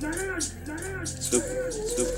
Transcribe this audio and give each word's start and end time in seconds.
Scoop, 0.00 1.42
scoop. 1.72 2.09